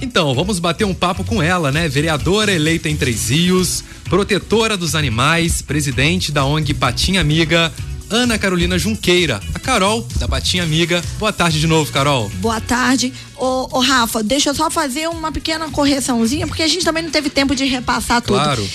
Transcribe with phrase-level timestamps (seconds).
[0.00, 1.88] Então, vamos bater um papo com ela, né?
[1.88, 7.72] Vereadora eleita em Três Rios, protetora dos animais, presidente da ONG Patinha Amiga,
[8.10, 11.02] Ana Carolina Junqueira, a Carol, da Patinha Amiga.
[11.18, 12.30] Boa tarde de novo, Carol.
[12.36, 13.12] Boa tarde.
[13.36, 17.10] Ô, ô, Rafa, deixa eu só fazer uma pequena correçãozinha, porque a gente também não
[17.10, 18.38] teve tempo de repassar tudo.
[18.38, 18.68] Claro.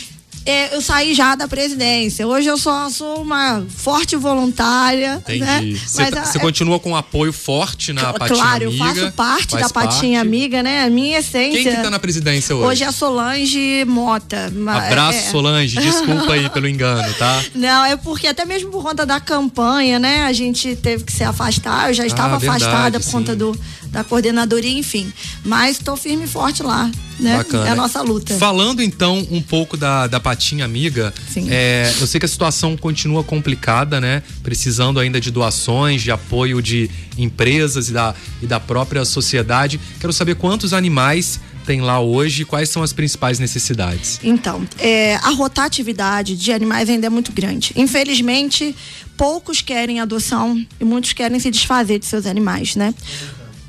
[0.46, 2.28] É, eu saí já da presidência.
[2.28, 5.16] Hoje eu só sou uma forte voluntária.
[5.21, 5.39] Entendi.
[5.39, 5.80] Né?
[5.86, 8.84] Você Mas, tá- é, continua com um apoio forte na Patinha claro, Amiga.
[8.84, 10.28] eu faço parte da Patinha parte.
[10.28, 10.84] Amiga, né?
[10.84, 11.64] A minha essência.
[11.64, 12.68] Quem que tá na presidência hoje?
[12.68, 14.51] Hoje é a Solange Mota.
[14.68, 15.32] Abraço, é.
[15.32, 15.78] Solange.
[15.78, 17.42] Desculpa aí pelo engano, tá?
[17.56, 20.25] Não, é porque até mesmo por conta da campanha, né?
[20.25, 21.89] A gente teve que se afastar.
[21.89, 23.12] Eu já estava Ah, verdade, afastada por sim.
[23.12, 23.57] conta do,
[23.93, 25.14] da coordenadoria, enfim.
[25.46, 26.89] Mas estou firme e forte lá,
[27.20, 27.38] né?
[27.38, 27.68] Bacana.
[27.68, 28.36] É a nossa luta.
[28.36, 31.14] Falando então um pouco da, da Patinha Amiga,
[31.47, 34.23] é, eu sei que a situação continua complicada, né?
[34.42, 39.80] Precisando ainda de doações, de apoio de empresas e da, e da própria sociedade.
[40.00, 44.20] Quero saber quantos animais tem lá hoje e quais são as principais necessidades.
[44.23, 47.72] Então, é, a rotatividade de animais ainda é muito grande.
[47.76, 48.76] Infelizmente,
[49.17, 52.94] poucos querem adoção e muitos querem se desfazer de seus animais, né?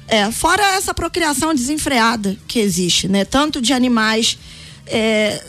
[0.07, 3.25] É, fora essa procriação desenfreada que existe, né?
[3.25, 4.39] Tanto de animais,
[4.87, 5.43] é,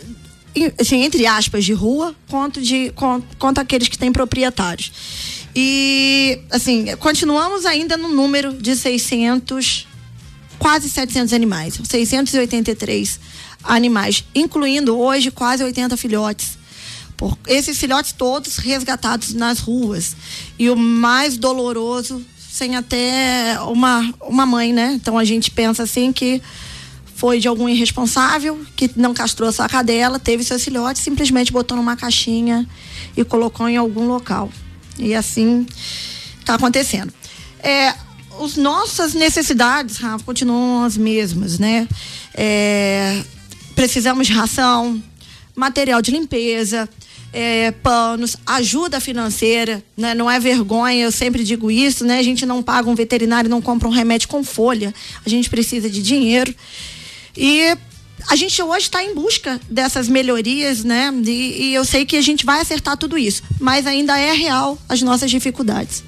[0.80, 4.92] assim, entre aspas, de rua, quanto, de, con- quanto aqueles que têm proprietários.
[5.56, 9.88] E, assim, continuamos ainda no número de 600
[10.58, 13.20] quase 700 animais, 683
[13.64, 16.58] animais, incluindo hoje quase 80 filhotes.
[17.18, 20.16] Por esses filhotes todos resgatados nas ruas.
[20.60, 22.22] E o mais doloroso,
[22.56, 24.94] sem até uma, uma mãe, né?
[24.94, 26.42] Então a gente pensa assim que
[27.14, 31.98] foi de algum irresponsável que não castrou sua cadela, teve seus filhotes, simplesmente botou numa
[31.98, 32.66] caixinha
[33.18, 34.50] e colocou em algum local.
[34.98, 35.68] E assim
[36.40, 37.14] está acontecendo.
[37.60, 37.94] É,
[38.40, 41.86] os nossas necessidades, Rafa, continuam as mesmas, né?
[42.34, 43.22] É,
[43.76, 45.04] precisamos de ração,
[45.54, 46.88] material de limpeza,
[47.36, 50.16] é, panos, ajuda financeira, né?
[50.16, 52.18] Não é vergonha, eu sempre digo isso, né?
[52.18, 54.96] A gente não paga um veterinário, não compra um remédio com folha.
[55.26, 56.56] A gente precisa de dinheiro.
[57.36, 57.78] E
[58.30, 61.14] a gente hoje está em busca dessas melhorias, né?
[61.26, 64.80] E, e eu sei que a gente vai acertar tudo isso, mas ainda é real
[64.88, 66.06] as nossas dificuldades.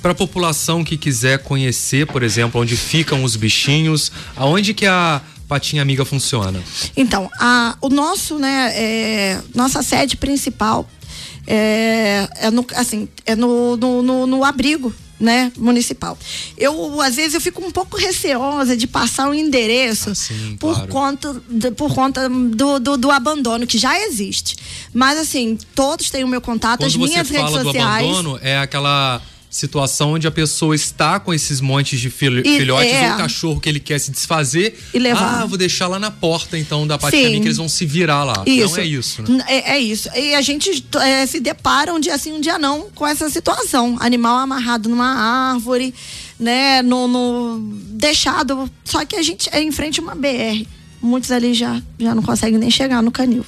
[0.00, 5.20] Para a população que quiser conhecer, por exemplo, onde ficam os bichinhos, aonde que a
[5.48, 6.62] Patinha Amiga funciona?
[6.96, 10.88] Então, a, o nosso, né, é, nossa sede principal
[11.46, 16.18] é, é no, assim, é no, no, no, no abrigo, né, municipal.
[16.58, 20.74] Eu, às vezes, eu fico um pouco receosa de passar o endereço Ah, sim, por
[20.74, 20.88] claro.
[20.92, 24.56] conta, de- por conta do, do, do abandono, que já existe.
[24.92, 28.04] Mas, assim, todos têm o meu contato, as Quando você minhas redes fala do sociais.
[28.08, 29.22] abandono, é aquela
[29.54, 33.12] situação onde a pessoa está com esses montes de fil- E- filhotes é.
[33.12, 34.78] ou cachorro que ele quer se desfazer.
[34.92, 35.42] E levar.
[35.42, 38.34] Ah, vou deixar lá na porta então da Patinha que eles vão se virar lá.
[38.44, 39.44] Não é isso, né?
[39.46, 40.08] É, é isso.
[40.14, 43.96] E a gente é, se depara um dia sim, um dia não com essa situação.
[44.00, 45.94] Animal amarrado numa árvore,
[46.38, 46.82] né?
[46.82, 47.58] No, no-
[47.90, 48.68] deixado.
[48.84, 50.66] Só que a gente é em frente a uma BR.
[51.00, 53.44] Muitos ali já, já não conseguem nem chegar no canil.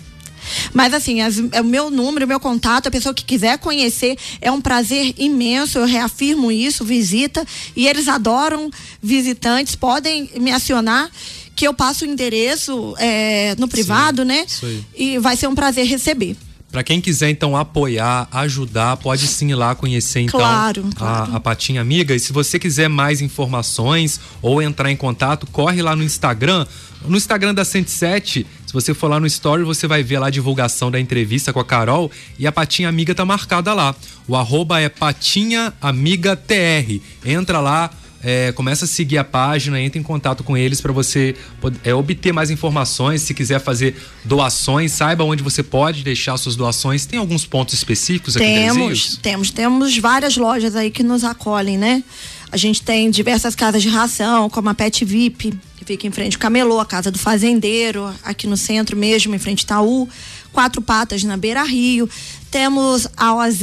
[0.72, 4.16] Mas assim, as- é o meu número, o meu contato, a pessoa que quiser conhecer,
[4.40, 7.44] é um prazer imenso, eu reafirmo isso, visita.
[7.74, 8.70] E eles adoram
[9.02, 11.10] visitantes, podem me acionar,
[11.54, 14.44] que eu passo o endereço é, no privado, né?
[14.46, 14.84] isso aí.
[14.94, 16.36] E vai ser um prazer receber.
[16.70, 21.36] Pra quem quiser então apoiar, ajudar, pode sim ir lá conhecer então Claro, a- claro.
[21.36, 22.14] A, Patinha Amiga.
[22.14, 26.66] E se você quiser mais informações ou entrar em contato, corre lá no Instagram.
[27.04, 30.30] No Instagram da 107, se você for lá no story, você vai ver lá a
[30.30, 33.94] divulgação da entrevista com a Carol e a Patinha Amiga tá marcada lá.
[34.26, 37.00] O arroba é Patinha Amiga TR.
[37.24, 37.90] Entra lá,
[38.22, 41.36] é, começa a seguir a página, entra em contato com eles para você
[41.84, 43.22] é, obter mais informações.
[43.22, 47.06] Se quiser fazer doações, saiba onde você pode deixar suas doações.
[47.06, 52.02] Tem alguns pontos específicos aqui Temos, temos, temos várias lojas aí que nos acolhem, né?
[52.50, 56.36] A gente tem diversas casas de ração, como a Pet VIP, que fica em frente
[56.36, 60.08] ao Camelô, a Casa do Fazendeiro, aqui no centro mesmo, em frente ao Itaú,
[60.52, 62.08] Quatro Patas na Beira Rio.
[62.50, 63.60] Temos a OAZ,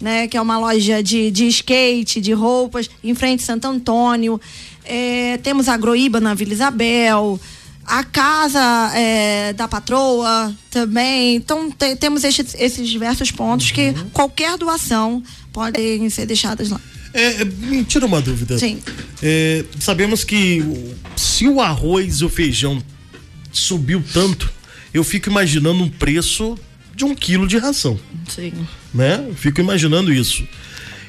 [0.00, 4.40] né, que é uma loja de, de skate, de roupas, em frente a Santo Antônio.
[4.84, 7.40] É, temos a Groíba na Vila Isabel.
[7.86, 11.36] A casa é, da patroa também.
[11.36, 15.22] Então, te- temos estes, esses diversos pontos que qualquer doação
[15.52, 16.80] podem ser deixadas lá.
[17.14, 18.58] É, me tira uma dúvida.
[18.58, 18.82] Sim.
[19.22, 20.62] É, sabemos que
[21.16, 22.82] se o arroz e o feijão
[23.52, 24.52] subiu tanto,
[24.92, 26.58] eu fico imaginando um preço
[26.94, 28.52] de um quilo de ração, Sim.
[28.92, 29.28] né?
[29.36, 30.46] Fico imaginando isso.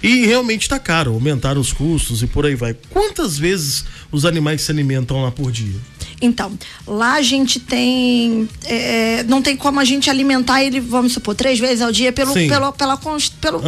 [0.04, 2.76] E realmente tá caro, aumentaram os custos e por aí vai.
[2.92, 5.80] Quantas vezes os animais se alimentam lá por dia?
[6.22, 6.58] Então,
[6.88, 8.48] lá a gente tem.
[8.64, 12.34] é, não tem como a gente alimentar ele, vamos supor, três vezes ao dia pelo,
[12.34, 12.48] Sim.
[12.48, 13.62] pelo, pela, pelo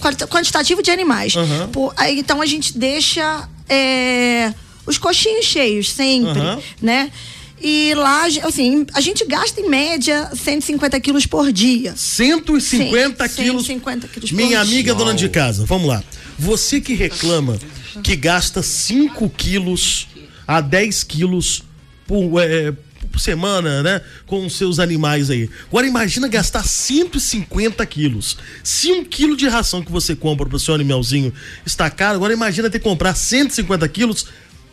[0.00, 1.34] quanti- quantitativo de animais.
[1.36, 1.68] Aham.
[1.72, 4.52] Por- aí, então a gente deixa é,
[4.86, 6.58] os coxinhos cheios sempre, Aham.
[6.80, 7.10] né?
[7.60, 11.92] E lá, assim, a gente gasta em média 150 quilos por dia.
[11.96, 13.66] 150 Sim, quilos.
[13.66, 16.02] 150 quilos por Minha amiga dona de casa, vamos lá.
[16.38, 17.58] Você que reclama
[18.04, 20.06] que gasta 5 quilos
[20.46, 21.64] a 10 quilos
[22.08, 22.72] por, é,
[23.12, 24.00] por semana, né?
[24.26, 25.48] Com os seus animais aí.
[25.68, 28.38] Agora imagina gastar 150 quilos.
[28.64, 31.32] Se um quilo de ração que você compra pro seu animalzinho
[31.66, 34.26] está caro, agora imagina ter que comprar 150 quilos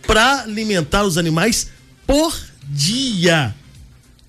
[0.07, 1.69] para alimentar os animais
[2.07, 2.33] por
[2.63, 3.53] dia.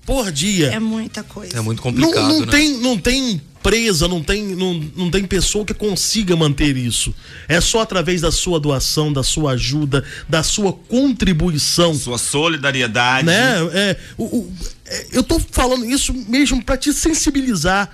[0.05, 0.67] Por dia.
[0.67, 1.57] É muita coisa.
[1.57, 2.47] É muito Não, complicado, não né?
[2.51, 7.13] tem, não tem empresa, não tem, não, não tem pessoa que consiga manter isso.
[7.47, 11.93] É só através da sua doação, da sua ajuda, da sua contribuição.
[11.93, 13.25] Sua solidariedade.
[13.25, 13.55] Né?
[13.73, 14.53] É, o- o-
[14.85, 17.89] é, eu tô falando isso mesmo para te sensibilizar.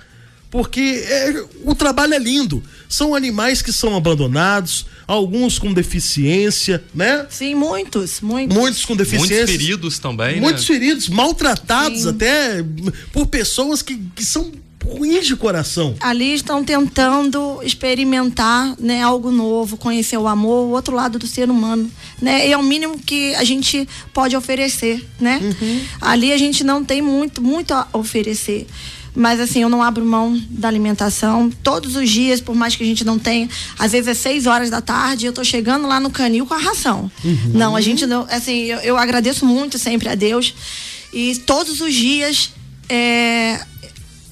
[0.50, 2.62] Porque é, o trabalho é lindo.
[2.88, 7.26] São animais que são abandonados, alguns com deficiência, né?
[7.28, 8.56] Sim, muitos, muitos.
[8.56, 9.36] Muitos com deficiência.
[9.38, 10.66] Muitos feridos também, Muitos né?
[10.74, 12.08] feridos, maltratados Sim.
[12.10, 12.64] até
[13.12, 14.52] por pessoas que, que são
[14.86, 15.94] ruins de coração.
[16.00, 21.50] ali estão tentando experimentar né, algo novo, conhecer o amor, o outro lado do ser
[21.50, 21.90] humano.
[22.20, 22.48] Né?
[22.48, 25.04] E é o mínimo que a gente pode oferecer.
[25.20, 25.40] Né?
[26.00, 28.66] Ali a gente não tem muito, muito a oferecer.
[29.14, 31.50] Mas assim, eu não abro mão da alimentação.
[31.62, 33.48] Todos os dias, por mais que a gente não tenha,
[33.78, 36.58] às vezes é seis horas da tarde, eu tô chegando lá no canil com a
[36.58, 37.10] ração.
[37.52, 38.26] Não, a gente não.
[38.28, 40.52] Assim, eu, eu agradeço muito sempre a Deus.
[41.12, 42.50] E todos os dias
[42.88, 43.60] é,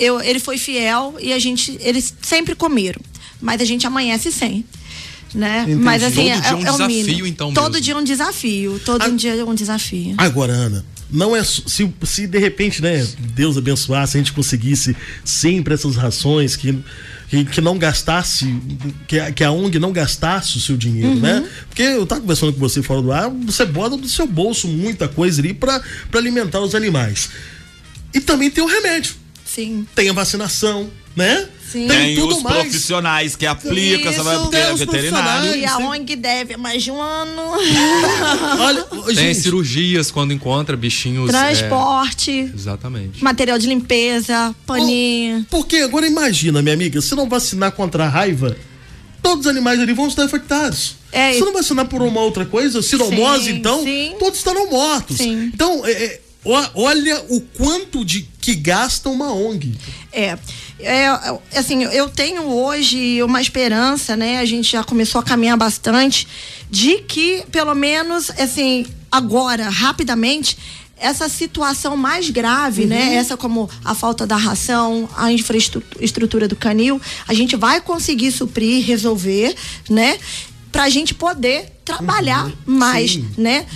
[0.05, 3.01] eu, ele foi fiel e a gente, eles sempre comeram,
[3.41, 4.65] mas a gente amanhece sem,
[5.35, 5.67] né?
[5.81, 7.27] Mas assim, Todo dia é, um é o desafio, mínimo.
[7.27, 7.85] então, Todo mesmo.
[7.85, 9.09] dia um desafio, todo Ah.
[9.09, 10.15] dia é um desafio.
[10.19, 11.63] Agora, Ana, não é se,
[12.05, 16.79] se de repente, né, Deus abençoasse, a gente conseguisse sempre essas rações que
[17.29, 18.45] que, que não gastasse,
[19.09, 21.43] que, a- que a ONG não gastasse o seu dinheiro, né?
[21.67, 25.09] Porque eu tava conversando com você fora do ar, você bota do seu bolso muita
[25.09, 25.81] coisa ali pra
[26.13, 27.31] alimentar os animais.
[28.13, 29.15] E também tem o remédio,
[29.55, 29.87] Sim.
[29.95, 31.49] tem a vacinação, né?
[31.71, 31.89] Sim.
[31.89, 32.57] Tem tudo os mais.
[32.57, 35.55] profissionais que aplicam, você vai Isso, ter tem os veterinário.
[35.57, 35.79] E a.
[35.79, 37.43] ONG deve há mais de um ano.
[38.61, 41.33] Olha, Tem gente, cirurgias quando encontra bichinhos.
[41.33, 43.23] é, Transporte, exatamente.
[43.25, 45.47] material de limpeza, paninho.
[45.51, 48.55] Porque agora imagina, minha amiga, se não vacinar contra a raiva,
[49.23, 50.97] todos os animais ali vão estar infectados.
[51.11, 54.15] É, se não vacinar por uma outra coisa, sinomose, Sim, então, sim.
[54.19, 55.19] todos estarão mortos.
[55.19, 55.51] Sim.
[55.55, 59.79] Então, é, é, olha o quanto de que gasta uma ONG.
[60.13, 60.37] É,
[60.81, 61.07] é,
[61.55, 64.39] assim, eu tenho hoje uma esperança, né?
[64.39, 66.27] A gente já começou a caminhar bastante
[66.69, 70.59] de que, pelo menos, assim, agora, rapidamente,
[70.97, 73.15] essa situação mais grave, né?
[73.15, 78.85] Essa como a falta da ração, a infraestrutura do canil, a gente vai conseguir suprir,
[78.85, 79.55] resolver,
[79.91, 80.19] né?
[80.73, 83.67] Pra gente poder trabalhar mais, né?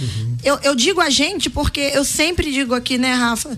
[0.43, 3.57] Eu, eu digo a gente porque eu sempre digo aqui, né, Rafa?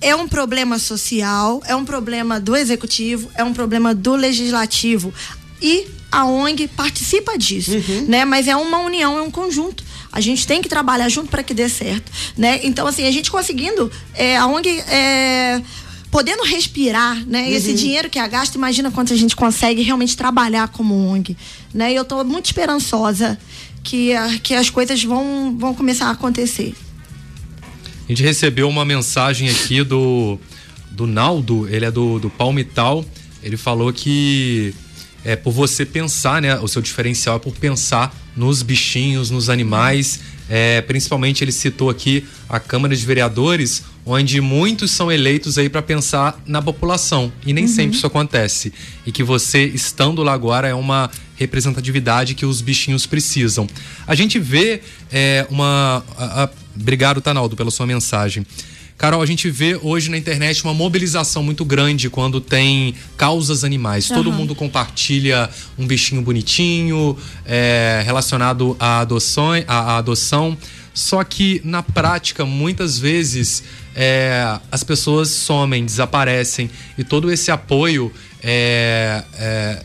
[0.00, 5.12] É um problema social, é um problema do executivo, é um problema do legislativo.
[5.60, 7.72] E a ONG participa disso,
[8.08, 8.24] né?
[8.24, 9.84] Mas é uma união, é um conjunto.
[10.10, 12.60] A gente tem que trabalhar junto para que dê certo, né?
[12.62, 15.62] Então, assim, a gente conseguindo, é, a ONG é,
[16.10, 17.50] podendo respirar, né?
[17.50, 21.36] Esse dinheiro que é gasto, imagina quanto a gente consegue realmente trabalhar como ONG,
[21.72, 21.92] né?
[21.92, 23.38] E eu estou muito esperançosa
[23.82, 24.12] que,
[24.42, 26.74] que as coisas vão, vão começar a acontecer.
[28.06, 30.36] A gente recebeu uma mensagem aqui do,
[30.90, 33.04] do Naldo, ele é do, do Palmital.
[33.42, 34.74] Ele falou que
[35.24, 36.58] é por você pensar, né?
[36.60, 40.20] O seu diferencial é por pensar nos bichinhos, nos animais.
[40.48, 45.80] É, principalmente ele citou aqui a Câmara de Vereadores, onde muitos são eleitos aí para
[45.82, 47.32] pensar na população.
[47.46, 48.72] E nem sempre isso acontece.
[49.06, 53.66] E que você, estando lá agora, é uma representatividade que os bichinhos precisam.
[54.06, 54.80] A gente vê
[55.12, 56.04] é, uma.
[56.16, 56.50] a- a-
[56.80, 58.46] Obrigado, Tanaldo, pela sua mensagem.
[59.00, 64.08] Carol, a gente vê hoje na internet uma mobilização muito grande quando tem causas animais.
[64.08, 67.16] Todo mundo compartilha um bichinho bonitinho
[67.46, 70.54] é, relacionado à adoção, à, à adoção.
[70.92, 73.62] Só que na prática, muitas vezes,
[73.96, 79.82] é, as pessoas somem, desaparecem e todo esse apoio é, é,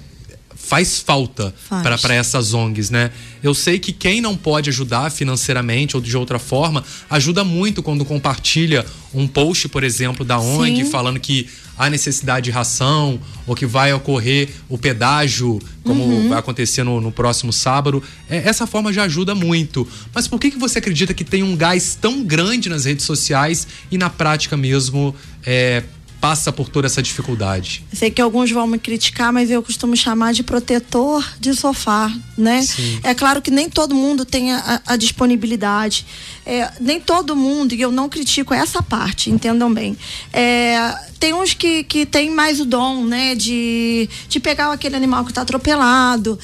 [0.68, 1.54] faz falta
[2.02, 3.12] para essas ONGs, né?
[3.44, 8.04] Eu sei que quem não pode ajudar financeiramente ou de outra forma, ajuda muito quando
[8.04, 10.90] compartilha um post, por exemplo, da ONG Sim.
[10.92, 16.30] falando que há necessidade de ração ou que vai ocorrer o pedágio, como Uhum.
[16.30, 18.02] vai acontecer no, no próximo sábado.
[18.30, 19.88] É, essa forma já ajuda muito.
[20.14, 23.68] Mas por que, que você acredita que tem um gás tão grande nas redes sociais
[23.92, 25.14] e na prática mesmo
[25.46, 25.84] é,
[26.20, 27.84] passa por toda essa dificuldade?
[27.94, 32.62] Sei que alguns vão me criticar, mas eu costumo chamar de protetor de sofá, né?
[32.62, 33.00] Sim.
[33.04, 36.06] É claro que nem todo mundo tem a, a disponibilidade.
[36.46, 39.98] É, nem todo mundo, e eu não critico essa parte, entendam bem.
[40.32, 40.78] É,
[41.20, 43.36] tem uns que, que tem mais o dom, né?
[43.36, 46.38] De, de pegar aquele animal que está atropelado.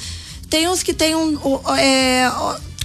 [0.49, 1.37] Tem uns que tem um.
[1.77, 2.29] é,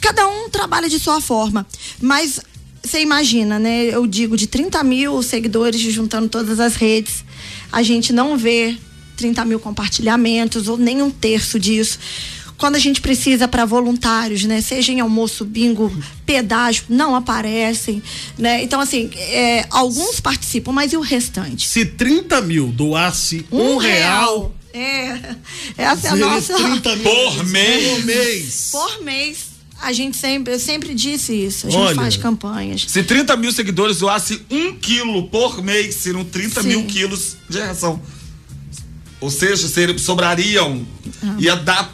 [0.00, 1.66] cada um trabalha de sua forma.
[2.00, 2.40] Mas
[2.86, 3.84] você imagina, né?
[3.84, 7.24] Eu digo de 30 mil seguidores juntando todas as redes,
[7.72, 8.76] a gente não vê
[9.16, 11.98] 30 mil compartilhamentos ou nem um terço disso.
[12.56, 14.62] Quando a gente precisa para voluntários, né?
[14.62, 18.02] Seja em almoço, bingo, pedágio, não aparecem,
[18.38, 18.62] né?
[18.62, 21.68] Então, assim, é, alguns participam, mas e o restante?
[21.68, 25.18] Se 30 mil doasse um, real, É,
[25.76, 26.54] essa é a nossa.
[26.54, 27.90] 30 mil Por mês.
[27.90, 28.68] Por mês.
[28.72, 29.45] Por mês.
[29.80, 31.66] A gente sempre, eu sempre disse isso.
[31.66, 31.94] A gente Olha.
[31.94, 32.84] faz campanhas.
[32.88, 36.68] Se 30 mil seguidores doassem um quilo por mês, seriam 30 Sim.
[36.68, 38.00] mil quilos de ração.
[39.20, 40.86] Ou seja, ser, sobrariam.
[41.22, 41.36] Ah.
[41.38, 41.92] Ia dar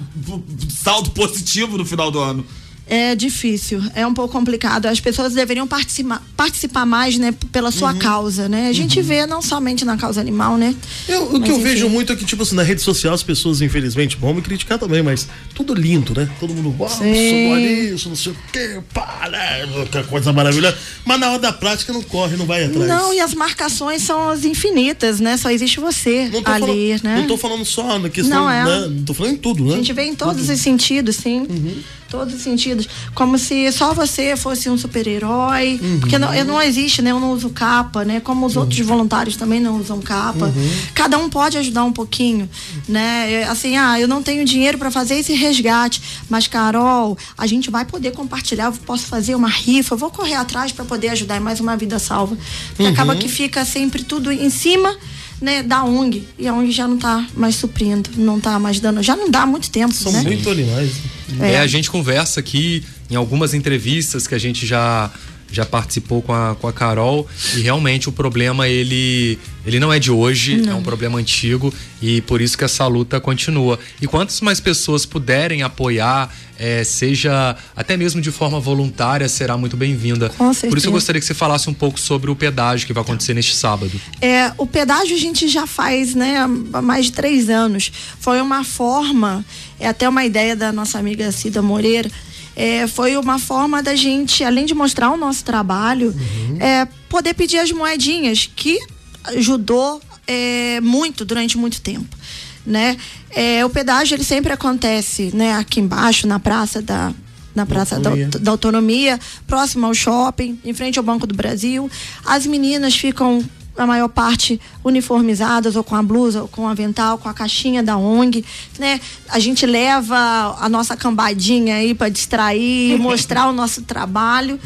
[0.83, 2.47] saldo positivo no final do ano.
[2.87, 4.87] É difícil, é um pouco complicado.
[4.87, 7.73] As pessoas deveriam participar, participar mais, né, pela Uhum.
[7.73, 8.69] sua causa, né?
[8.69, 10.75] A gente vê não somente na causa animal, né?
[11.09, 11.65] Eu, o Mas, que eu enfim.
[11.65, 14.79] vejo muito é que, tipo assim, na rede social as pessoas, infelizmente, vão me criticar
[14.79, 16.29] também, mas tudo lindo, né?
[16.41, 17.61] Todo mundo, uau, olha
[17.95, 19.67] isso, não sei o quê, pá, né?
[19.91, 20.77] Que coisa maravilhosa.
[21.05, 22.89] Mas na hora da prática não corre, não vai atrás.
[22.89, 25.37] Não, e as marcações são as infinitas, né?
[25.37, 27.17] Só existe você ali, falando, né?
[27.21, 28.65] Não tô falando só na questão, Não, é.
[28.89, 29.03] né?
[29.07, 29.75] Tô falando em tudo, né?
[29.75, 31.47] A gente vê em todos os sentidos, sim.
[31.49, 31.77] Uhum.
[32.13, 32.87] Todos os sentidos.
[33.15, 35.81] Como se só você fosse um super-herói.
[35.83, 36.01] Uhum.
[36.01, 37.11] Porque não, eu não existe, né?
[37.11, 38.21] Eu não uso capa, né?
[38.21, 40.45] Como os outros voluntários também não usam capa.
[40.45, 40.71] Uhum.
[40.95, 42.47] Cada um pode ajudar um pouquinho,
[42.87, 43.45] né?
[43.45, 46.03] Assim, ah, eu não tenho dinheiro para fazer esse resgate.
[46.29, 48.67] Mas, Carol, a gente vai poder compartilhar.
[48.67, 49.95] Eu posso fazer uma rifa.
[49.95, 51.37] Eu vou correr atrás para poder ajudar.
[51.37, 52.37] É mais uma vida salva.
[52.79, 52.89] Uhum.
[52.89, 54.95] acaba que fica sempre tudo em cima
[55.43, 56.27] né, da ONG.
[56.39, 59.03] E a ONG já não tá mais suprindo, não tá mais dando.
[59.03, 60.23] Já não dá há muito tempo, São né?
[60.23, 60.93] muito animais.
[61.41, 61.59] É.
[61.59, 65.11] a gente conversa aqui em algumas entrevistas que a gente já
[65.51, 69.99] já participou com a, com a Carol e realmente o problema ele ele não é
[69.99, 73.79] de hoje, é um problema antigo e por isso que essa luta continua.
[74.01, 79.77] E quantas mais pessoas puderem apoiar, é, seja até mesmo de forma voluntária, será muito
[79.77, 80.31] bem-vinda.
[80.69, 83.35] Por isso eu gostaria que você falasse um pouco sobre o pedágio que vai acontecer
[83.35, 83.93] neste sábado.
[84.21, 86.39] É, o pedágio a gente já faz, né,
[86.73, 87.93] há mais de três anos.
[88.19, 89.45] Foi uma forma,
[89.79, 92.11] é até uma ideia da nossa amiga Cida Moreira,
[92.55, 96.15] é, foi uma forma da gente, além de mostrar o nosso trabalho,
[96.61, 98.79] é, poder pedir as moedinhas, que
[99.25, 102.17] ajudou é, muito durante muito tempo.
[102.65, 102.97] Né?
[103.31, 107.13] É, o pedágio ele sempre acontece né, aqui embaixo, na praça da,
[107.55, 108.29] na Praça da, Autonomia.
[108.41, 111.91] da Autonomia, próximo ao shopping, em frente ao Banco do Brasil.
[112.25, 113.45] As meninas ficam,
[113.77, 117.83] a maior parte, uniformizadas, ou com a blusa, ou com o avental, com a caixinha
[117.83, 118.45] da ONG.
[118.79, 119.01] Né?
[119.29, 124.59] A gente leva a nossa cambadinha aí para distrair, mostrar o nosso trabalho.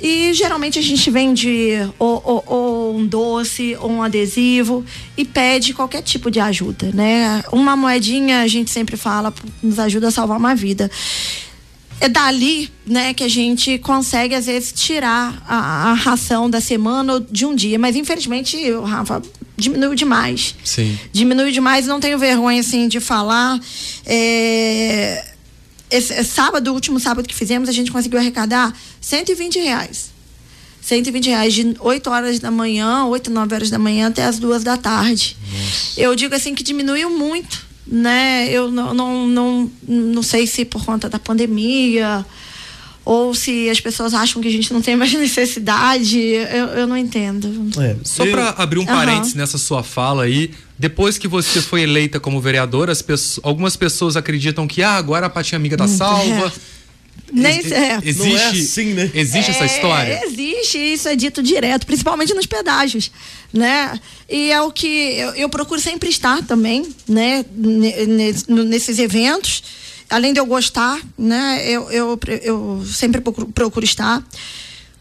[0.00, 4.84] E geralmente a gente vende ou, ou- ou um doce ou um adesivo
[5.16, 7.42] e pede qualquer tipo de ajuda, né?
[7.52, 10.88] Uma moedinha a gente sempre fala nos ajuda a salvar uma vida.
[12.00, 17.14] É dali, né, que a gente consegue às vezes tirar a, a ração da semana
[17.14, 19.20] ou de um dia, mas infelizmente, Rafa,
[19.56, 20.96] diminuiu demais Sim.
[21.12, 23.58] diminui demais, não tenho vergonha assim de falar.
[24.06, 25.24] É,
[25.90, 30.10] esse, sábado, o último sábado que fizemos, a gente conseguiu arrecadar 120 reais.
[30.80, 34.64] 120 reais de 8 horas da manhã, 8, 9 horas da manhã até as 2
[34.64, 35.36] da tarde.
[35.96, 38.48] Eu digo assim que diminuiu muito, né?
[38.50, 42.24] Eu não, não, não, não sei se por conta da pandemia
[43.10, 46.18] ou se as pessoas acham que a gente não tem mais necessidade.
[46.20, 47.48] Eu, eu não entendo.
[47.80, 52.20] É, Só para abrir um parênteses nessa sua fala aí, depois que você foi eleita
[52.20, 56.52] como vereadora, as pessoas- algumas pessoas acreditam que ah, agora a Patinha Amiga tá salva.
[57.32, 57.98] Nem Ex- é.
[58.04, 59.10] Existe, Não é assim, né?
[59.14, 60.20] existe essa É, história?
[60.24, 63.10] Existe, isso é dito direto, principalmente nos pedágios,
[63.52, 63.98] né?
[64.28, 67.44] E é o que eu, eu procuro sempre estar também, né?
[68.46, 69.62] Nesses eventos,
[70.10, 71.62] além de eu gostar, né?
[71.64, 74.22] Eu, eu, eu sempre procuro, procuro estar.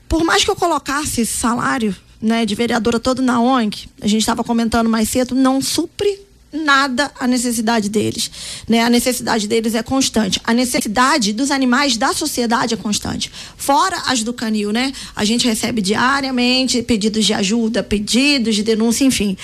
[0.08, 4.44] Por mais que eu colocasse salário, né, de vereadora todo na ONG, a gente estava
[4.44, 8.32] comentando mais cedo, não supre nada a necessidade deles,
[8.68, 8.82] né?
[8.82, 10.40] A necessidade deles é constante.
[10.44, 13.32] A necessidade dos animais da sociedade é constante.
[13.58, 14.94] Fora as do canil, né?
[15.16, 19.38] A gente recebe diariamente pedidos de ajuda, pedidos de denúncia, enfim.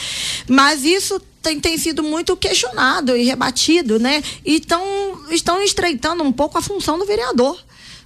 [0.47, 4.23] Mas isso tem, tem sido muito questionado e rebatido, né?
[4.45, 4.81] E tão,
[5.29, 7.61] estão estreitando um pouco a função do vereador,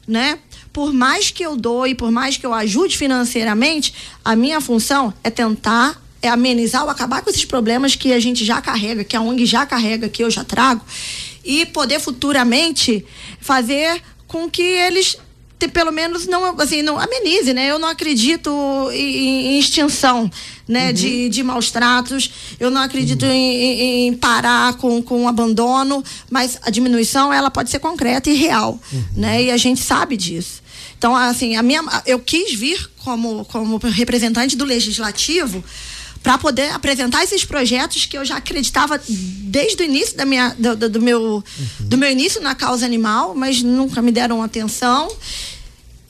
[0.08, 0.40] né?
[0.74, 3.94] Por mais que eu doe, por mais que eu ajude financeiramente,
[4.26, 8.44] a minha função é tentar é amenizar ou acabar com esses problemas que a gente
[8.44, 10.84] já carrega, que a ONG já carrega, que eu já trago,
[11.46, 13.06] e poder futuramente
[13.40, 15.16] fazer com que eles
[15.60, 18.52] te, pelo menos não assim não amenize né eu não acredito
[18.92, 20.30] em, em extinção
[20.68, 20.94] né uhum.
[20.94, 23.32] de, de maus tratos eu não acredito uhum.
[23.32, 28.34] em, em, parar com, com o abandono mas a diminuição ela pode ser concreta e
[28.34, 29.04] real uhum.
[29.16, 30.62] né e a gente sabe disso
[30.98, 35.64] então assim a minha eu quis vir como como representante do legislativo
[36.24, 40.76] para poder apresentar esses projetos que eu já acreditava desde o início da minha, do,
[40.76, 41.44] do, do meu, uhum.
[41.80, 45.10] do meu início na causa animal, mas nunca me deram atenção.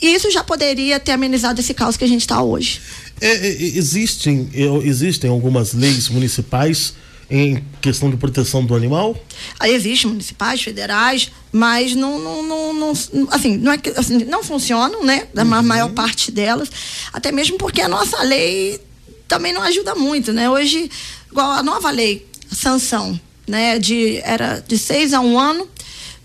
[0.01, 2.81] E isso já poderia ter amenizado esse caos que a gente está hoje.
[3.19, 4.49] É, é, existem,
[4.83, 6.93] existem algumas leis municipais
[7.29, 9.15] em questão de proteção do animal?
[9.59, 12.93] Aí existem municipais, federais, mas não, não, não, não
[13.31, 15.27] assim, não, é, assim, não funcionam, né?
[15.33, 15.63] Da uhum.
[15.63, 16.69] maior parte delas,
[17.11, 18.79] até mesmo porque a nossa lei
[19.27, 20.49] também não ajuda muito, né?
[20.49, 20.89] Hoje,
[21.29, 23.77] igual a nova lei, a sanção, né?
[23.79, 25.67] De, era de seis a um ano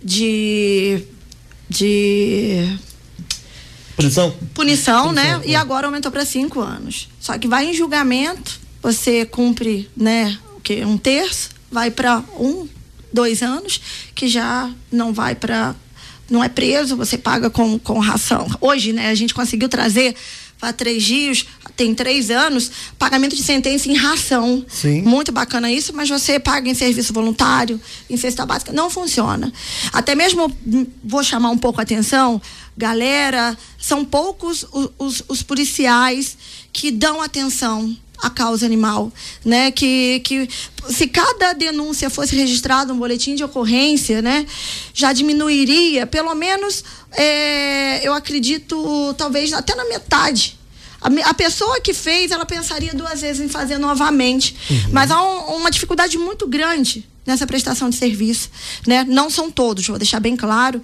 [0.02, 1.04] de.
[1.68, 2.78] de
[3.96, 4.34] Punição?
[4.54, 5.40] Punição, né?
[5.44, 7.08] E agora aumentou para cinco anos.
[7.20, 10.36] Só que vai em julgamento, você cumpre, né?
[10.56, 10.84] O que?
[10.84, 12.68] Um terço, vai para um,
[13.12, 13.80] dois anos,
[14.14, 15.74] que já não vai para.
[16.30, 18.48] Não é preso, você paga com, com ração.
[18.60, 20.14] Hoje, né, a gente conseguiu trazer
[20.62, 21.44] para três dias,
[21.76, 24.64] tem três anos, pagamento de sentença em ração.
[24.68, 25.02] Sim.
[25.02, 28.72] Muito bacana isso, mas você paga em serviço voluntário, em cesta básica.
[28.72, 29.52] Não funciona.
[29.92, 32.40] Até mesmo, hum, vou chamar um pouco a atenção,
[32.78, 36.38] galera, são poucos os, os, os policiais
[36.72, 39.12] que dão atenção à causa animal,
[39.44, 39.72] né?
[39.72, 40.48] Que, que
[40.88, 44.46] se cada denúncia fosse registrada um boletim de ocorrência, né,
[44.94, 50.58] já diminuiria, pelo menos, é, eu acredito, talvez até na metade.
[51.00, 54.54] A, a, pessoa que fez, ela pensaria duas vezes em fazer novamente.
[54.70, 54.90] Uhum.
[54.92, 58.50] Mas há um, uma dificuldade muito grande nessa prestação de serviço,
[58.86, 59.04] né?
[59.08, 60.80] Não são todos, vou deixar bem claro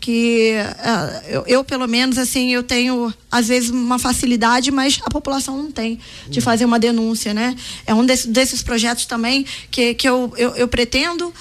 [0.00, 5.10] que uh, eu, eu, pelo menos assim eu tenho às vezes uma facilidade mas a
[5.10, 7.54] população não tem de fazer uma denúncia né?
[7.86, 11.32] É um desse, desses projetos também que, que eu, eu, eu pretendo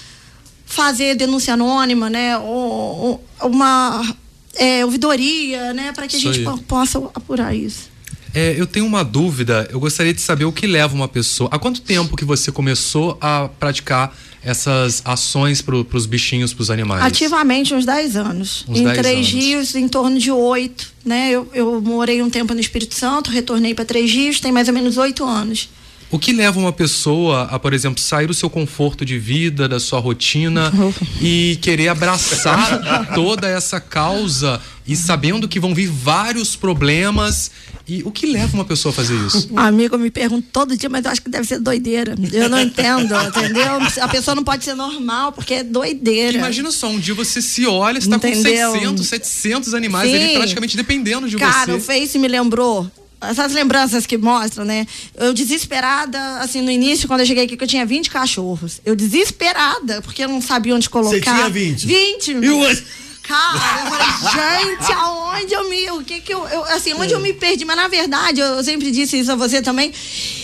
[0.65, 2.37] fazer denúncia anônima né?
[2.37, 4.15] Ou, ou uma
[4.55, 5.93] é, ouvidoria né?
[5.93, 7.89] Para que a gente possa apurar isso.
[8.33, 11.49] É, eu tenho uma dúvida, eu gostaria de saber o que leva uma pessoa.
[11.51, 16.71] Há quanto tempo que você começou a praticar essas ações para os bichinhos, para os
[16.71, 17.03] animais?
[17.03, 18.65] Ativamente, uns 10 anos.
[18.67, 19.29] Uns em dez Três anos.
[19.29, 20.91] Rios, em torno de oito.
[21.03, 21.31] Né?
[21.31, 24.73] Eu, eu morei um tempo no Espírito Santo, retornei para Três Rios, tem mais ou
[24.73, 25.69] menos oito anos.
[26.11, 29.79] O que leva uma pessoa a, por exemplo, sair do seu conforto de vida, da
[29.79, 30.71] sua rotina
[31.21, 37.51] e querer abraçar toda essa causa e sabendo que vão vir vários problemas
[37.87, 39.49] e o que leva uma pessoa a fazer isso?
[39.57, 42.15] Amigo, eu me pergunto todo dia, mas eu acho que deve ser doideira.
[42.31, 43.79] Eu não entendo, entendeu?
[44.01, 46.37] A pessoa não pode ser normal, porque é doideira.
[46.37, 50.15] Imagina só, um dia você se olha, está com 600, 700 animais Sim.
[50.15, 51.65] ali praticamente dependendo de Cara, você.
[51.65, 52.89] Cara, o Face me lembrou
[53.21, 54.87] essas lembranças que mostram, né?
[55.15, 58.79] Eu desesperada, assim, no início, quando eu cheguei aqui, que eu tinha 20 cachorros.
[58.85, 61.11] Eu desesperada, porque eu não sabia onde colocar.
[61.11, 61.85] Você tinha 20?
[61.85, 62.31] 20.
[62.31, 63.08] E o...
[63.29, 65.91] Cara, eu falei, gente, aonde eu me.
[65.91, 66.47] O que que eu.
[66.47, 67.63] eu assim, onde eu me perdi?
[67.63, 69.93] Mas na verdade, eu sempre disse isso a você também.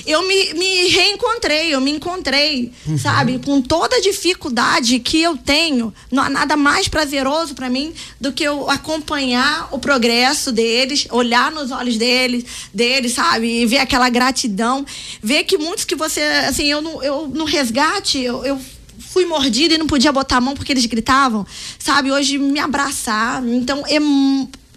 [0.05, 2.95] Eu me, me reencontrei, eu me encontrei, uhum.
[2.95, 3.41] sabe?
[3.43, 8.31] Com toda a dificuldade que eu tenho, não há nada mais prazeroso para mim do
[8.31, 13.63] que eu acompanhar o progresso deles, olhar nos olhos deles, deles, sabe?
[13.63, 14.85] E ver aquela gratidão.
[15.23, 16.21] Ver que muitos que você.
[16.47, 18.61] Assim, eu no, eu, no resgate, eu, eu
[18.99, 21.45] fui mordida e não podia botar a mão porque eles gritavam,
[21.79, 22.11] sabe?
[22.11, 23.45] Hoje me abraçar.
[23.47, 23.97] Então, é,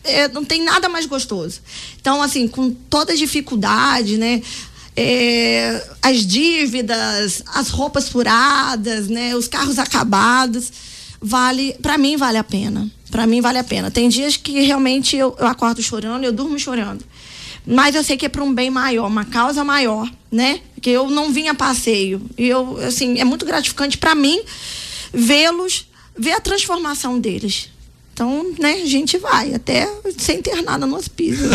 [0.04, 1.60] é, não tem nada mais gostoso.
[2.00, 4.42] Então, assim, com toda a dificuldade, né?
[4.96, 9.34] É, as dívidas, as roupas furadas, né?
[9.36, 10.72] Os carros acabados,
[11.20, 12.90] vale, para mim vale a pena.
[13.10, 13.90] Para mim vale a pena.
[13.90, 17.04] Tem dias que realmente eu, eu acordo chorando, eu durmo chorando
[17.70, 20.60] mas eu sei que é para um bem maior, uma causa maior, né?
[20.80, 22.22] Que eu não vim a passeio.
[22.38, 24.40] E eu, assim, é muito gratificante para mim
[25.12, 27.68] vê-los, ver a transformação deles.
[28.14, 31.44] Então, né, a gente vai até ser internada no hospício.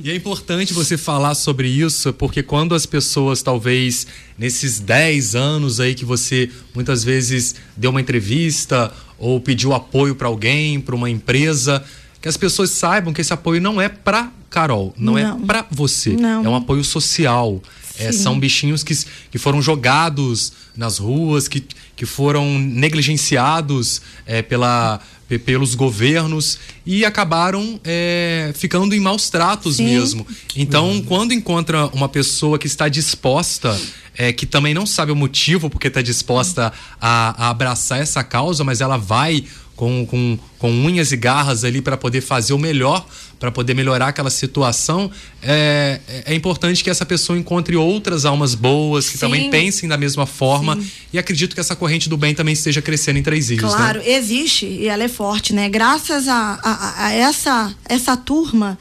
[0.00, 4.06] E é importante você falar sobre isso, porque quando as pessoas, talvez,
[4.38, 10.28] nesses 10 anos aí que você muitas vezes deu uma entrevista ou pediu apoio para
[10.28, 11.84] alguém, para uma empresa,
[12.22, 15.42] que as pessoas saibam que esse apoio não é para Carol, não, é Não.
[15.42, 16.44] é para você, Não.
[16.44, 17.62] é um apoio social.
[18.00, 18.96] É, são bichinhos que,
[19.28, 21.64] que foram jogados nas ruas, que,
[21.96, 29.76] que foram negligenciados é, pela, pe- pelos governos e acabaram é, ficando em maus tratos
[29.76, 29.84] Sim.
[29.86, 30.26] mesmo.
[30.54, 33.76] Então, quando encontra uma pessoa que está disposta,
[34.16, 38.62] é, que também não sabe o motivo porque está disposta a, a abraçar essa causa,
[38.62, 39.44] mas ela vai
[39.78, 43.06] com, com, com unhas e garras ali para poder fazer o melhor,
[43.38, 45.08] para poder melhorar aquela situação,
[45.40, 49.18] é, é importante que essa pessoa encontre outras almas boas que Sim.
[49.20, 50.74] também pensem da mesma forma.
[50.74, 50.90] Sim.
[51.12, 53.60] E acredito que essa corrente do bem também esteja crescendo em Três Rios.
[53.60, 54.10] Claro, Né?
[54.10, 55.68] existe e ela é forte, né?
[55.68, 58.76] Graças a, a, a essa, essa turma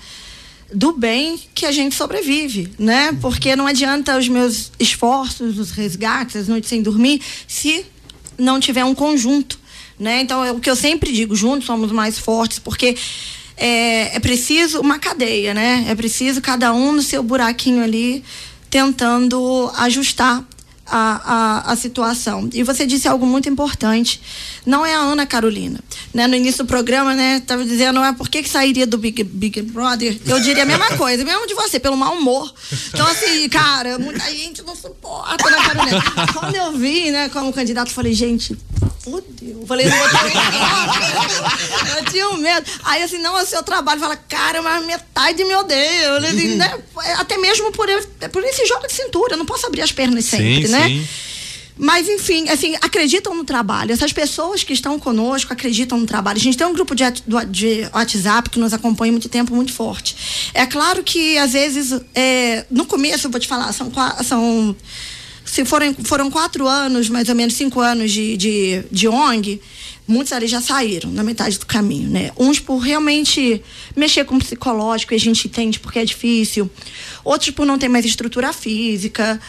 [0.74, 3.16] do bem que a gente sobrevive, né?
[3.22, 7.86] Porque não adianta os meus esforços, os resgates, as noites sem dormir, se
[8.36, 9.60] não tiver um conjunto,
[10.00, 10.22] né?
[10.22, 12.96] Então, é o que eu sempre digo, juntos somos mais fortes, porque
[13.56, 15.86] é, é preciso uma cadeia, né?
[15.88, 18.24] É preciso cada um no seu buraquinho ali,
[18.70, 20.44] tentando ajustar
[20.90, 22.50] a, a, a situação.
[22.54, 24.22] E você disse algo muito importante.
[24.66, 25.80] Não é a Ana Carolina.
[26.14, 26.28] Né?
[26.28, 27.42] No início do programa, né?
[27.46, 30.18] Tava dizendo, é por que, que sairia do Big, Big Brother?
[30.26, 32.54] Eu diria a mesma coisa, mesmo de você, pelo mau humor.
[32.94, 36.04] Então, assim, cara, muita gente não suporta, né, Carolina?
[36.34, 38.58] Quando eu vi, né, como candidato, eu falei, gente,
[39.04, 39.62] fudeu.
[39.62, 42.66] Eu falei, não vou ter Eu tinha um medo.
[42.84, 44.00] Aí, assim, não, é o seu trabalho.
[44.00, 46.18] Fala, cara, mas metade me odeia.
[46.18, 46.78] Assim, né?
[47.18, 49.34] Até mesmo por, eu- por esse jogo de cintura.
[49.34, 50.77] Eu não posso abrir as pernas sempre, Sim, né?
[50.86, 51.08] Sim.
[51.80, 53.92] Mas, enfim, assim, acreditam no trabalho.
[53.92, 56.38] Essas pessoas que estão conosco acreditam no trabalho.
[56.38, 57.04] A gente tem um grupo de,
[57.50, 60.16] de WhatsApp que nos acompanha há muito tempo, muito forte.
[60.54, 63.92] É claro que, às vezes, é, no começo, eu vou te falar, são,
[64.24, 64.76] são
[65.46, 69.62] se forem, foram quatro anos, mais ou menos cinco anos de, de, de ONG,
[70.08, 72.32] muitos ali já saíram na metade do caminho, né?
[72.38, 73.62] Uns por realmente
[73.96, 76.70] mexer com o psicológico, e a gente entende porque é difícil.
[77.24, 79.40] Outros por não ter mais estrutura física.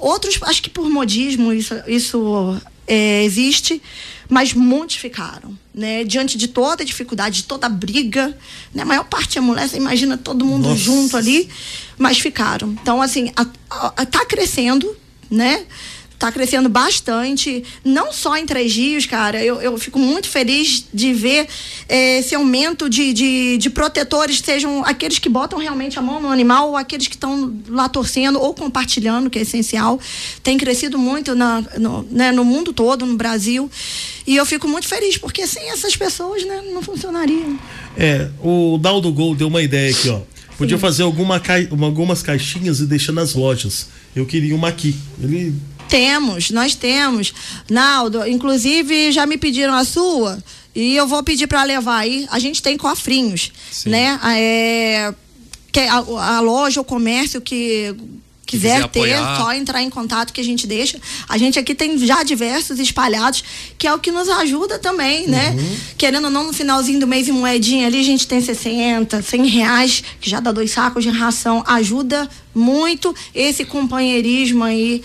[0.00, 3.80] Outros, acho que por modismo isso, isso é, existe,
[4.28, 6.04] mas muitos ficaram, né?
[6.04, 8.36] Diante de toda a dificuldade, de toda a briga,
[8.74, 8.82] né?
[8.82, 10.80] A maior parte é mulher, você imagina todo mundo Nossa.
[10.80, 11.48] junto ali,
[11.98, 12.70] mas ficaram.
[12.80, 14.94] Então, assim, a, a, a- tá crescendo,
[15.30, 15.64] né?
[16.20, 19.42] Tá crescendo bastante, não só em Três Rios, cara.
[19.42, 21.48] Eu, eu fico muito feliz de ver
[21.88, 26.28] eh, esse aumento de, de, de protetores, sejam aqueles que botam realmente a mão no
[26.28, 29.98] animal ou aqueles que estão lá torcendo ou compartilhando, que é essencial.
[30.42, 33.70] Tem crescido muito na, no, né, no mundo todo, no Brasil.
[34.26, 37.46] E eu fico muito feliz, porque sem essas pessoas, né, não funcionaria.
[37.96, 40.20] É, o Daldo Gol deu uma ideia aqui, ó.
[40.60, 41.40] Podia fazer alguma
[41.82, 43.88] algumas caixinhas e deixar nas lojas.
[44.14, 44.94] Eu queria uma aqui.
[45.18, 45.54] Ele.
[45.90, 47.34] Temos, nós temos.
[47.68, 50.42] Naldo, inclusive já me pediram a sua
[50.74, 52.26] e eu vou pedir para levar aí.
[52.30, 53.90] A gente tem cofrinhos, Sim.
[53.90, 54.18] né?
[54.22, 55.14] Ah, É,
[55.72, 57.94] que a, a loja, o comércio que
[58.50, 61.00] quiser ter, só entrar em contato que a gente deixa.
[61.28, 63.44] A gente aqui tem já diversos espalhados,
[63.78, 65.54] que é o que nos ajuda também, né?
[65.96, 69.46] Querendo ou não, no finalzinho do mês em moedinha ali, a gente tem 60, 100
[69.46, 71.62] reais, que já dá dois sacos de ração.
[71.66, 75.02] Ajuda muito esse companheirismo aí,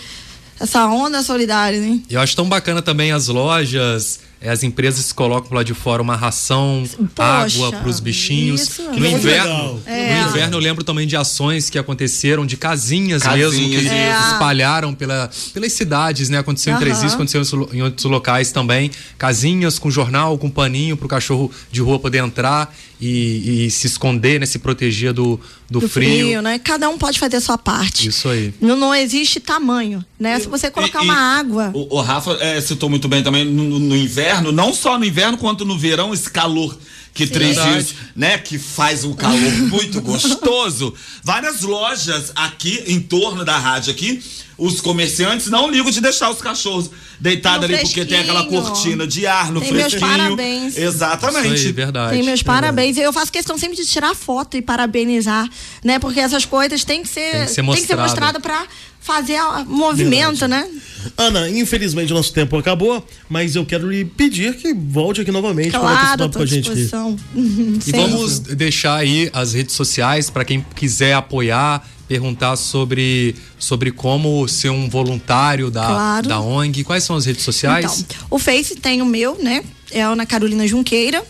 [0.60, 2.00] essa onda solidária, né?
[2.10, 6.84] Eu acho tão bacana também as lojas, as empresas colocam lá de fora uma ração,
[7.16, 7.24] Poxa,
[7.58, 8.62] água para os bichinhos.
[8.62, 9.82] isso é no muito inverno.
[9.86, 10.22] É.
[10.24, 13.88] no inverno eu lembro também de ações que aconteceram de casinhas, Casinhas, mesmo que.
[13.88, 14.18] É.
[14.32, 16.38] espalharam pela, pelas cidades, né?
[16.40, 17.02] Aconteceu em Três Aham.
[17.02, 18.92] Rios, aconteceu em outros- em outros locais também.
[19.18, 23.88] Casinhas com jornal, com paninho para o cachorro de rua poder entrar e, e se
[23.88, 24.46] esconder, né?
[24.46, 26.28] Se proteger do, do, do frio.
[26.28, 26.42] frio.
[26.42, 26.60] né?
[26.60, 28.08] Cada um pode fazer a sua parte.
[28.08, 28.54] Isso aí.
[28.62, 30.40] Não, não existe tamanho, né?
[30.40, 31.72] Se você colocar E- e uma água.
[31.74, 35.38] O, o Rafa é, citou muito bem também no, no inverno, não só no inverno
[35.38, 36.78] quanto no verão, esse calor
[37.14, 37.58] que Três.
[37.58, 39.40] Rios, né, que faz um calor
[39.72, 40.94] muito gostoso.
[41.24, 44.22] Várias lojas aqui em torno da rádio aqui,
[44.58, 49.26] os comerciantes não ligam de deixar os cachorros deitados ali porque tem aquela cortina de
[49.26, 50.18] ar no Tem meus fresquinho.
[50.18, 50.78] parabéns.
[50.78, 51.56] Exatamente.
[51.56, 52.14] Isso aí, verdade.
[52.16, 52.98] Tem meus parabéns.
[52.98, 55.48] Eu faço questão sempre de tirar foto e parabenizar,
[55.84, 56.00] né?
[56.00, 58.02] Porque essas coisas têm que ser, Tem que ser tem que ser mostrada.
[58.02, 58.66] mostrada para
[59.06, 60.68] fazer movimento, né?
[61.16, 65.70] Ana, infelizmente o nosso tempo acabou, mas eu quero lhe pedir que volte aqui novamente
[65.72, 66.82] para bater Claro, papo tô com à a gente aqui.
[66.82, 67.16] disposição.
[67.36, 74.48] E vamos deixar aí as redes sociais para quem quiser apoiar, perguntar sobre, sobre como
[74.48, 76.28] ser um voluntário da, Claro.
[76.28, 76.84] da ONG.
[76.84, 78.00] Quais são as redes sociais?
[78.00, 79.64] Então, o Face tem o meu, né?
[79.92, 81.24] É a Ana Carolina Junqueira.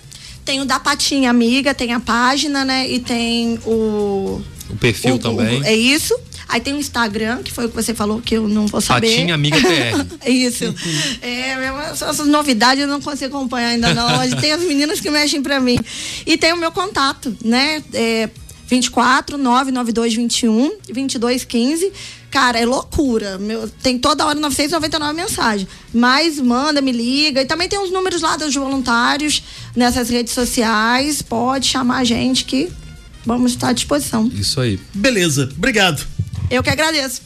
[0.45, 2.89] Tem o da Patinha Amiga, tem a página, né?
[2.89, 5.61] E tem o O perfil O- o- também.
[5.65, 6.15] é isso.
[6.47, 9.09] Aí tem o Instagram, que foi o que você falou que eu não vou saber.
[9.09, 10.05] Patinha Amiga PR.
[10.29, 10.73] Isso.
[11.21, 11.55] É,
[11.91, 14.17] essas novidades eu não consigo acompanhar ainda não.
[14.17, 15.77] Mas tem as meninas que mexem pra mim.
[16.25, 17.83] E tem o meu contato, né?
[17.93, 18.29] É
[18.67, 21.91] 24 992 21 22 15.
[22.29, 23.37] Cara, é loucura.
[23.37, 25.69] Meu, tem toda hora 999 mensagens.
[25.93, 27.41] Mas manda, me liga.
[27.41, 29.41] E também tem os números lá dos voluntários
[29.75, 31.21] nessas redes sociais.
[31.21, 32.69] Pode chamar a gente que
[33.25, 34.29] vamos estar à disposição.
[34.33, 34.79] Isso aí.
[34.93, 36.05] Beleza, obrigado.
[36.49, 37.21] Eu que agradeço.